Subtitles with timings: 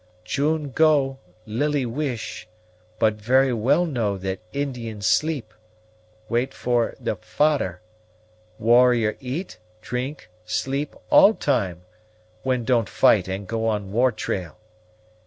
[0.25, 2.47] "June go, Lily wish;
[2.97, 5.53] but very well know that Indian sleep;
[6.27, 7.83] wait for 'e fader.
[8.57, 11.83] Warrior eat, drink, sleep, all time,
[12.41, 14.57] when don't fight and go on war trail.